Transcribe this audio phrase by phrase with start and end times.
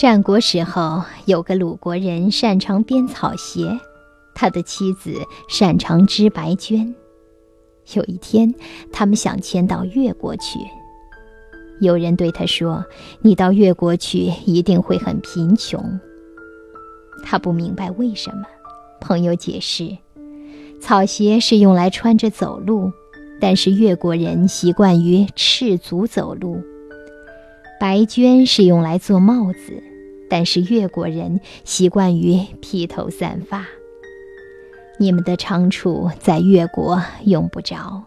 [0.00, 3.78] 战国时候，有个鲁国人擅长编草鞋，
[4.34, 5.12] 他的妻子
[5.46, 6.94] 擅长织白绢。
[7.92, 8.54] 有一天，
[8.90, 10.58] 他们想迁到越国去。
[11.82, 12.82] 有人对他说
[13.20, 16.00] ：“你到越国去，一定会很贫穷。”
[17.22, 18.44] 他不明白为什么。
[19.02, 19.98] 朋友解释
[20.80, 22.90] ：“草鞋是用来穿着走路，
[23.38, 26.56] 但是越国人习惯于赤足走路；
[27.78, 29.82] 白绢是用来做帽子。”
[30.30, 33.66] 但是越国人习惯于披头散发，
[34.98, 38.04] 你们的长处在越国用不着。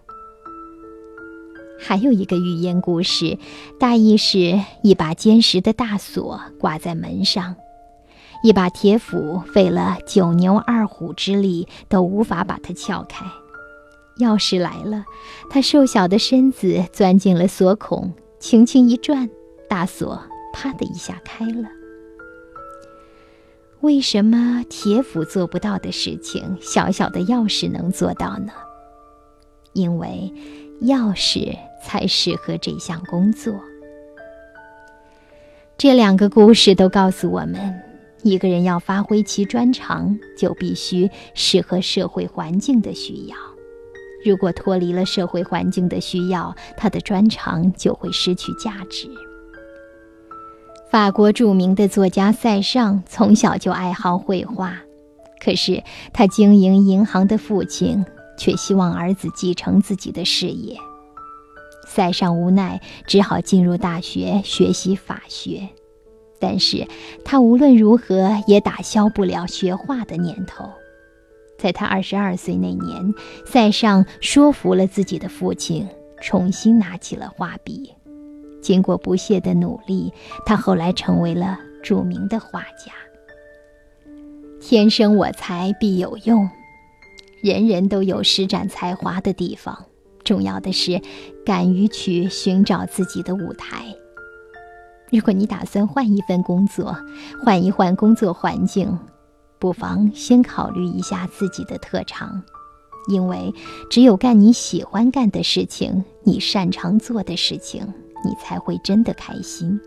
[1.80, 3.38] 还有一个寓言故事，
[3.78, 7.58] 大意是一把坚实的大锁挂在门上，
[8.42, 13.26] 一把铁斧费了九牛二虎之力都无法把它撬开。
[14.20, 15.04] 钥匙来了，
[15.50, 19.30] 他瘦小的身子钻进了锁孔，轻轻一转，
[19.68, 20.22] 大锁
[20.54, 21.68] 啪的一下开了。
[23.84, 28.54] 为什么铁斧做不到的事情，小小的钥匙能做到呢？
[29.74, 30.34] 因为
[30.84, 33.54] 钥匙才适合这项工作。
[35.78, 37.78] 这两个故事都告诉我们，
[38.22, 43.36] 一个人要发挥其专长，就必须适合社会环境的需要。
[44.24, 49.10] 如果脱离了社会环境的需要，他的专长就会失去价值。
[50.94, 54.78] 法国著名的作家塞尚从小就爱好绘画，
[55.44, 58.06] 可是他经营银行的父亲
[58.38, 60.78] 却希望儿子继承自己的事业。
[61.88, 65.68] 塞尚无奈，只好进入大学学习法学，
[66.40, 66.88] 但是
[67.26, 70.70] 他无论如何也打消不了学画的念头。
[71.58, 73.16] 在他二十二岁那年，
[73.48, 75.88] 塞尚说服了自己的父亲，
[76.22, 77.92] 重新拿起了画笔。
[78.64, 80.12] 经过不懈的努力，
[80.46, 82.94] 他后来成为了著名的画家。
[84.60, 86.50] 天生我材必有用，
[87.44, 89.86] 人人都有施展才华的地方，
[90.24, 91.02] 重要的是
[91.46, 93.94] 敢于去寻找自己的舞台。
[95.12, 96.96] 如果你打算换一份工作，
[97.44, 98.98] 换一换工作环境，
[99.60, 102.42] 不妨先考虑一下自己的特长，
[103.10, 103.54] 因为
[103.92, 107.94] 只有干你喜欢干的事情，你擅长做的事情。
[108.24, 109.80] 你才会真的开心。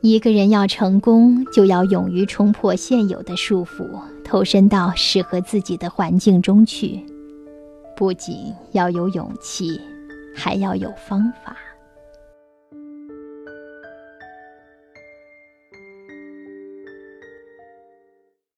[0.00, 3.86] 一个人要成功，就要勇于冲破现有的束缚，
[4.24, 7.04] 投身到适合自己的环境中去。
[7.96, 9.80] 不仅要有勇气，
[10.34, 11.56] 还要有方法。